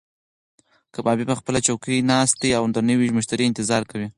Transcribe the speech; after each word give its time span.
کبابي 0.95 1.23
په 1.29 1.35
خپله 1.39 1.59
چوکۍ 1.67 1.97
ناست 2.11 2.35
دی 2.41 2.49
او 2.57 2.63
د 2.75 2.77
نوي 2.89 3.09
مشتري 3.17 3.43
انتظار 3.47 3.83
کوي. 3.91 4.07